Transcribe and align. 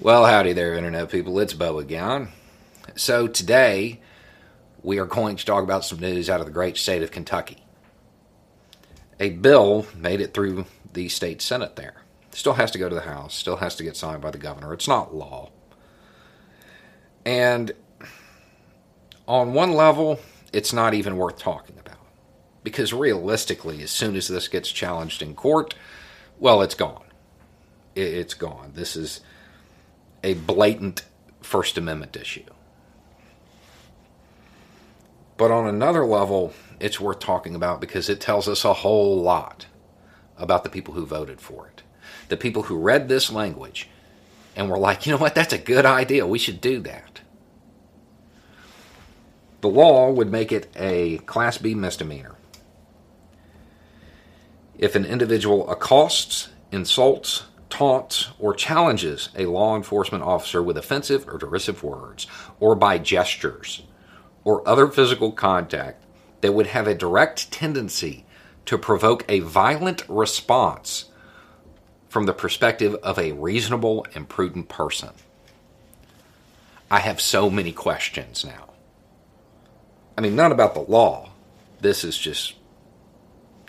Well, 0.00 0.26
howdy 0.26 0.52
there, 0.52 0.76
Internet 0.76 1.10
people. 1.10 1.40
It's 1.40 1.54
Bo 1.54 1.80
again. 1.80 2.28
So, 2.94 3.26
today 3.26 4.00
we 4.80 5.00
are 5.00 5.04
going 5.04 5.34
to 5.34 5.44
talk 5.44 5.64
about 5.64 5.84
some 5.84 5.98
news 5.98 6.30
out 6.30 6.38
of 6.38 6.46
the 6.46 6.52
great 6.52 6.76
state 6.76 7.02
of 7.02 7.10
Kentucky. 7.10 7.64
A 9.18 9.30
bill 9.30 9.86
made 9.96 10.20
it 10.20 10.32
through 10.32 10.66
the 10.92 11.08
state 11.08 11.42
Senate 11.42 11.74
there. 11.74 12.02
Still 12.30 12.52
has 12.52 12.70
to 12.70 12.78
go 12.78 12.88
to 12.88 12.94
the 12.94 13.00
House, 13.00 13.34
still 13.34 13.56
has 13.56 13.74
to 13.74 13.82
get 13.82 13.96
signed 13.96 14.22
by 14.22 14.30
the 14.30 14.38
governor. 14.38 14.72
It's 14.72 14.86
not 14.86 15.16
law. 15.16 15.50
And 17.26 17.72
on 19.26 19.52
one 19.52 19.72
level, 19.72 20.20
it's 20.52 20.72
not 20.72 20.94
even 20.94 21.16
worth 21.16 21.38
talking 21.38 21.76
about. 21.76 21.98
Because 22.62 22.92
realistically, 22.92 23.82
as 23.82 23.90
soon 23.90 24.14
as 24.14 24.28
this 24.28 24.46
gets 24.46 24.70
challenged 24.70 25.22
in 25.22 25.34
court, 25.34 25.74
well, 26.38 26.62
it's 26.62 26.76
gone. 26.76 27.02
It's 27.96 28.34
gone. 28.34 28.74
This 28.76 28.94
is 28.94 29.22
a 30.22 30.34
blatant 30.34 31.04
First 31.40 31.78
Amendment 31.78 32.16
issue. 32.16 32.44
But 35.36 35.50
on 35.50 35.66
another 35.66 36.04
level, 36.04 36.52
it's 36.80 37.00
worth 37.00 37.20
talking 37.20 37.54
about 37.54 37.80
because 37.80 38.08
it 38.08 38.20
tells 38.20 38.48
us 38.48 38.64
a 38.64 38.72
whole 38.72 39.22
lot 39.22 39.66
about 40.36 40.64
the 40.64 40.70
people 40.70 40.94
who 40.94 41.06
voted 41.06 41.40
for 41.40 41.68
it. 41.68 41.82
The 42.28 42.36
people 42.36 42.64
who 42.64 42.76
read 42.76 43.08
this 43.08 43.30
language 43.30 43.88
and 44.56 44.68
were 44.68 44.78
like, 44.78 45.06
you 45.06 45.12
know 45.12 45.18
what, 45.18 45.34
that's 45.34 45.52
a 45.52 45.58
good 45.58 45.86
idea. 45.86 46.26
We 46.26 46.38
should 46.38 46.60
do 46.60 46.80
that. 46.80 47.20
The 49.60 49.68
law 49.68 50.10
would 50.10 50.30
make 50.30 50.52
it 50.52 50.68
a 50.76 51.18
Class 51.18 51.58
B 51.58 51.74
misdemeanor. 51.74 52.36
If 54.76 54.94
an 54.94 55.04
individual 55.04 55.68
accosts, 55.70 56.48
insults, 56.70 57.44
taunts, 57.70 58.30
or 58.38 58.54
challenges 58.54 59.28
a 59.36 59.46
law 59.46 59.76
enforcement 59.76 60.24
officer 60.24 60.62
with 60.62 60.76
offensive 60.76 61.28
or 61.28 61.38
derisive 61.38 61.82
words, 61.82 62.26
or 62.60 62.74
by 62.74 62.98
gestures, 62.98 63.82
or 64.44 64.66
other 64.66 64.88
physical 64.88 65.32
contact 65.32 66.04
that 66.40 66.52
would 66.52 66.68
have 66.68 66.86
a 66.86 66.94
direct 66.94 67.50
tendency 67.50 68.24
to 68.64 68.78
provoke 68.78 69.24
a 69.28 69.40
violent 69.40 70.02
response 70.08 71.06
from 72.08 72.26
the 72.26 72.32
perspective 72.32 72.94
of 73.02 73.18
a 73.18 73.32
reasonable 73.32 74.06
and 74.14 74.28
prudent 74.28 74.68
person. 74.68 75.10
I 76.90 77.00
have 77.00 77.20
so 77.20 77.50
many 77.50 77.72
questions 77.72 78.44
now. 78.44 78.70
I 80.16 80.20
mean, 80.20 80.34
not 80.34 80.52
about 80.52 80.74
the 80.74 80.80
law. 80.80 81.30
This 81.80 82.02
is 82.02 82.16
just 82.16 82.54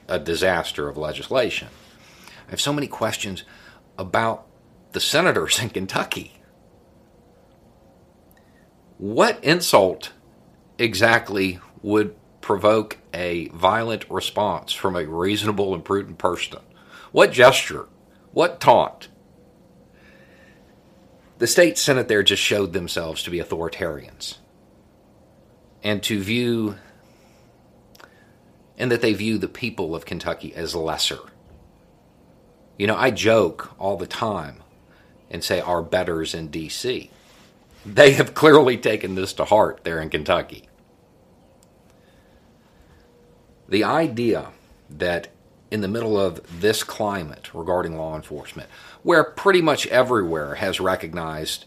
a 0.07 0.17
disaster 0.17 0.87
of 0.87 0.97
legislation. 0.97 1.67
I 2.47 2.51
have 2.51 2.61
so 2.61 2.73
many 2.73 2.87
questions 2.87 3.43
about 3.99 4.47
the 4.93 4.99
senators 5.01 5.61
in 5.61 5.69
Kentucky. 5.69 6.41
What 8.97 9.43
insult 9.43 10.13
exactly 10.79 11.59
would 11.83 12.15
provoke 12.41 12.97
a 13.13 13.49
violent 13.49 14.09
response 14.09 14.71
from 14.71 14.95
a 14.95 15.05
reasonable 15.05 15.75
and 15.75 15.83
prudent 15.83 16.17
person? 16.17 16.59
What 17.11 17.33
gesture? 17.33 17.87
What 18.31 18.61
taunt? 18.61 19.09
The 21.37 21.47
state 21.47 21.77
senate 21.77 22.07
there 22.07 22.23
just 22.23 22.41
showed 22.41 22.73
themselves 22.73 23.21
to 23.23 23.29
be 23.29 23.39
authoritarians 23.39 24.37
and 25.83 26.01
to 26.03 26.21
view, 26.21 26.75
and 28.77 28.91
that 28.91 29.01
they 29.01 29.13
view 29.13 29.37
the 29.37 29.47
people 29.47 29.93
of 29.93 30.05
Kentucky 30.05 30.53
as 30.55 30.75
lesser 30.75 31.19
you 32.79 32.87
know, 32.87 32.95
I 32.95 33.11
joke 33.11 33.73
all 33.77 33.97
the 33.97 34.07
time 34.07 34.63
and 35.29 35.43
say 35.43 35.59
our 35.59 35.83
betters 35.83 36.33
in 36.33 36.47
D.C. 36.47 37.11
They 37.85 38.11
have 38.13 38.33
clearly 38.33 38.77
taken 38.77 39.15
this 39.15 39.33
to 39.33 39.45
heart 39.45 39.81
there 39.83 39.99
in 39.99 40.09
Kentucky. 40.09 40.63
The 43.67 43.83
idea 43.83 44.47
that 44.89 45.27
in 45.69 45.81
the 45.81 45.87
middle 45.87 46.19
of 46.19 46.61
this 46.61 46.81
climate 46.83 47.53
regarding 47.53 47.97
law 47.97 48.15
enforcement, 48.15 48.69
where 49.03 49.23
pretty 49.23 49.61
much 49.61 49.85
everywhere 49.87 50.55
has 50.55 50.79
recognized 50.79 51.65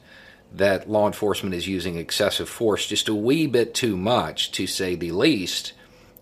that 0.50 0.90
law 0.90 1.06
enforcement 1.06 1.54
is 1.54 1.68
using 1.68 1.96
excessive 1.96 2.48
force 2.48 2.86
just 2.86 3.08
a 3.08 3.14
wee 3.14 3.46
bit 3.46 3.74
too 3.74 3.96
much, 3.96 4.50
to 4.52 4.66
say 4.66 4.94
the 4.94 5.12
least, 5.12 5.74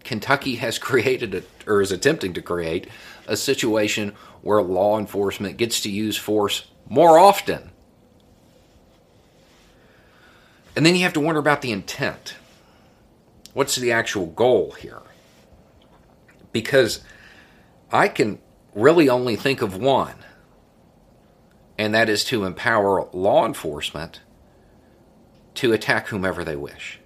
Kentucky 0.05 0.57
has 0.57 0.79
created 0.81 1.35
a, 1.35 1.43
or 1.67 1.81
is 1.81 1.93
attempting 1.93 2.35
to 2.35 2.43
create 2.43 2.89
a 3.27 3.37
situation 3.37 4.13
where 4.43 4.63
law 4.63 4.99
enforcement 4.99 5.57
gets 5.57 5.81
to 5.83 5.91
use 5.91 6.17
force 6.17 6.67
more 6.89 7.19
often. 7.19 7.71
And 10.77 10.87
then 10.87 10.95
you 10.95 11.03
have 11.03 11.13
to 11.15 11.21
wonder 11.21 11.41
about 11.41 11.63
the 11.63 11.73
intent. 11.73 12.35
What's 13.53 13.77
the 13.77 13.93
actual 13.93 14.27
goal 14.27 14.73
here? 14.73 15.03
Because 16.53 17.01
I 17.93 18.09
can 18.09 18.39
really 18.75 19.09
only 19.09 19.37
think 19.37 19.63
of 19.63 19.77
one, 19.77 20.15
and 21.77 21.95
that 21.95 22.09
is 22.09 22.25
to 22.27 22.45
empower 22.45 23.09
law 23.13 23.45
enforcement 23.47 24.21
to 25.55 25.73
attack 25.73 26.09
whomever 26.09 26.45
they 26.45 26.57
wish. 26.57 27.01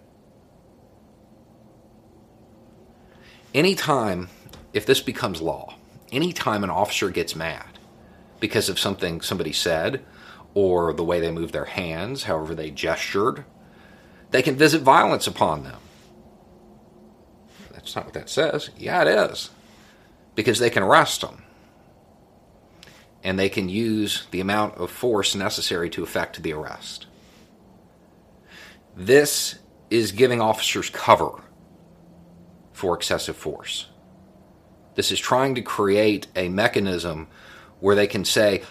Anytime, 3.54 4.28
if 4.72 4.84
this 4.84 5.00
becomes 5.00 5.40
law, 5.40 5.74
anytime 6.14 6.64
an 6.64 6.70
officer 6.70 7.10
gets 7.10 7.36
mad 7.36 7.78
because 8.40 8.68
of 8.68 8.78
something 8.78 9.20
somebody 9.20 9.52
said 9.52 10.04
or 10.54 10.92
the 10.92 11.04
way 11.04 11.20
they 11.20 11.30
move 11.30 11.52
their 11.52 11.64
hands, 11.64 12.24
however 12.24 12.54
they 12.54 12.70
gestured, 12.70 13.44
they 14.30 14.42
can 14.42 14.56
visit 14.56 14.82
violence 14.82 15.26
upon 15.26 15.64
them. 15.64 15.80
That's 17.72 17.94
not 17.96 18.04
what 18.04 18.14
that 18.14 18.30
says. 18.30 18.70
Yeah, 18.78 19.02
it 19.02 19.30
is. 19.30 19.50
Because 20.34 20.58
they 20.58 20.70
can 20.70 20.82
arrest 20.82 21.20
them. 21.20 21.42
And 23.22 23.38
they 23.38 23.48
can 23.48 23.68
use 23.68 24.26
the 24.30 24.40
amount 24.40 24.76
of 24.76 24.90
force 24.90 25.34
necessary 25.34 25.90
to 25.90 26.02
effect 26.02 26.42
the 26.42 26.52
arrest. 26.52 27.06
This 28.96 29.58
is 29.90 30.12
giving 30.12 30.40
officers 30.40 30.90
cover 30.90 31.42
for 32.72 32.94
excessive 32.96 33.36
force. 33.36 33.88
This 34.94 35.12
is 35.12 35.18
trying 35.18 35.54
to 35.56 35.62
create 35.62 36.26
a 36.36 36.48
mechanism 36.48 37.28
where 37.80 37.96
they 37.96 38.06
can 38.06 38.24
say, 38.24 38.62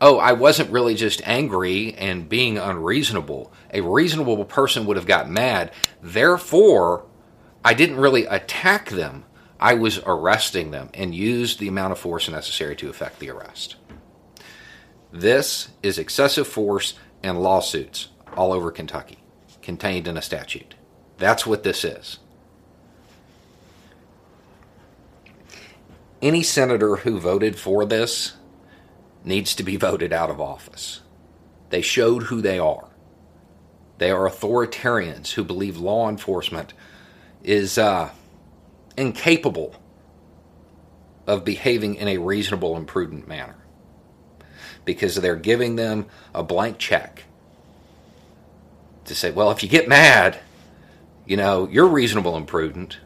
oh, 0.00 0.18
I 0.18 0.32
wasn't 0.32 0.70
really 0.70 0.94
just 0.94 1.26
angry 1.26 1.94
and 1.94 2.28
being 2.28 2.58
unreasonable. 2.58 3.52
A 3.72 3.80
reasonable 3.80 4.44
person 4.44 4.86
would 4.86 4.96
have 4.96 5.06
got 5.06 5.30
mad. 5.30 5.72
Therefore, 6.02 7.06
I 7.64 7.74
didn't 7.74 7.96
really 7.96 8.24
attack 8.26 8.90
them. 8.90 9.24
I 9.60 9.74
was 9.74 10.00
arresting 10.04 10.72
them 10.72 10.90
and 10.92 11.14
used 11.14 11.60
the 11.60 11.68
amount 11.68 11.92
of 11.92 11.98
force 11.98 12.28
necessary 12.28 12.74
to 12.76 12.90
effect 12.90 13.20
the 13.20 13.30
arrest. 13.30 13.76
This 15.12 15.68
is 15.82 15.98
excessive 15.98 16.48
force 16.48 16.94
and 17.22 17.40
lawsuits 17.40 18.08
all 18.36 18.52
over 18.52 18.72
Kentucky, 18.72 19.18
contained 19.60 20.08
in 20.08 20.16
a 20.16 20.22
statute. 20.22 20.74
That's 21.18 21.46
what 21.46 21.62
this 21.62 21.84
is. 21.84 22.18
Any 26.22 26.42
senator 26.42 26.96
who 26.96 27.18
voted 27.18 27.58
for 27.58 27.84
this 27.84 28.34
needs 29.24 29.54
to 29.56 29.62
be 29.62 29.76
voted 29.76 30.12
out 30.12 30.30
of 30.30 30.40
office. 30.40 31.00
They 31.70 31.82
showed 31.82 32.24
who 32.24 32.40
they 32.40 32.58
are. 32.58 32.88
They 33.98 34.10
are 34.10 34.28
authoritarians 34.28 35.32
who 35.32 35.44
believe 35.44 35.76
law 35.76 36.08
enforcement 36.08 36.72
is 37.42 37.78
uh, 37.78 38.10
incapable 38.96 39.74
of 41.26 41.44
behaving 41.44 41.96
in 41.96 42.08
a 42.08 42.18
reasonable 42.18 42.76
and 42.76 42.86
prudent 42.86 43.28
manner 43.28 43.56
because 44.84 45.14
they're 45.14 45.36
giving 45.36 45.76
them 45.76 46.06
a 46.34 46.42
blank 46.42 46.78
check 46.78 47.24
to 49.04 49.14
say, 49.14 49.30
well, 49.30 49.50
if 49.50 49.62
you 49.62 49.68
get 49.68 49.88
mad, 49.88 50.38
you 51.26 51.36
know, 51.36 51.68
you're 51.68 51.86
reasonable 51.86 52.36
and 52.36 52.46
prudent. 52.46 52.98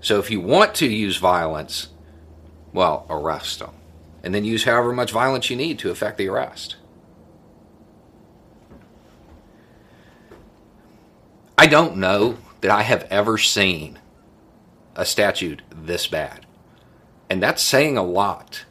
So 0.00 0.18
if 0.18 0.30
you 0.30 0.40
want 0.40 0.74
to 0.76 0.86
use 0.86 1.16
violence, 1.16 1.88
well, 2.74 3.06
arrest 3.08 3.60
them. 3.60 3.72
And 4.22 4.34
then 4.34 4.44
use 4.44 4.64
however 4.64 4.92
much 4.92 5.12
violence 5.12 5.48
you 5.48 5.56
need 5.56 5.78
to 5.78 5.90
effect 5.90 6.18
the 6.18 6.28
arrest. 6.28 6.76
I 11.56 11.66
don't 11.66 11.96
know 11.96 12.36
that 12.60 12.70
I 12.70 12.82
have 12.82 13.06
ever 13.10 13.38
seen 13.38 13.98
a 14.96 15.06
statute 15.06 15.62
this 15.70 16.06
bad. 16.08 16.46
And 17.30 17.42
that's 17.42 17.62
saying 17.62 17.96
a 17.96 18.02
lot. 18.02 18.64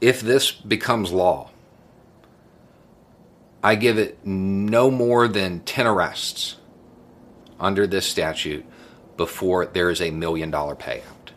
If 0.00 0.20
this 0.20 0.50
becomes 0.50 1.12
law, 1.12 1.50
I 3.62 3.76
give 3.76 3.96
it 3.96 4.26
no 4.26 4.90
more 4.90 5.28
than 5.28 5.60
10 5.60 5.86
arrests 5.86 6.56
under 7.60 7.86
this 7.86 8.06
statute 8.06 8.66
before 9.22 9.66
there 9.66 9.88
is 9.88 10.00
a 10.00 10.10
million 10.10 10.50
dollar 10.50 10.74
payout. 10.74 11.30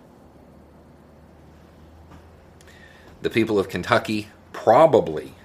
The 3.22 3.30
people 3.30 3.60
of 3.60 3.70
Kentucky 3.70 4.30
probably 4.54 5.36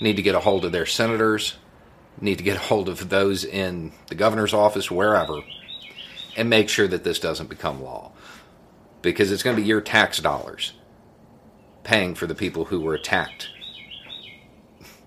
need 0.00 0.16
to 0.16 0.22
get 0.22 0.34
a 0.34 0.40
hold 0.40 0.64
of 0.64 0.72
their 0.72 0.86
senators, 0.86 1.58
need 2.18 2.38
to 2.38 2.44
get 2.44 2.56
a 2.56 2.60
hold 2.60 2.88
of 2.88 3.10
those 3.10 3.44
in 3.44 3.92
the 4.06 4.14
governor's 4.14 4.54
office, 4.54 4.90
wherever, 4.90 5.42
and 6.34 6.48
make 6.48 6.70
sure 6.70 6.88
that 6.88 7.04
this 7.04 7.20
doesn't 7.20 7.50
become 7.50 7.82
law. 7.82 8.10
Because 9.02 9.30
it's 9.30 9.42
going 9.42 9.54
to 9.54 9.62
be 9.62 9.68
your 9.68 9.82
tax 9.82 10.18
dollars 10.18 10.72
paying 11.84 12.14
for 12.14 12.26
the 12.26 12.34
people 12.34 12.64
who 12.64 12.80
were 12.80 12.94
attacked 12.94 13.50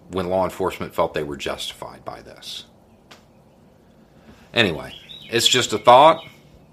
when 0.10 0.30
law 0.30 0.44
enforcement 0.44 0.94
felt 0.94 1.16
they 1.16 1.24
were 1.24 1.36
justified 1.36 2.06
by 2.06 2.22
this. 2.22 2.66
Anyway, 4.54 4.94
it's 5.32 5.48
just 5.48 5.74
a 5.74 5.80
thought. 5.80 6.24